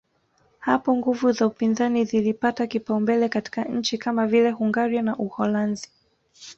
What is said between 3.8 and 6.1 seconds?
kama vile Hungaria na Uholanzi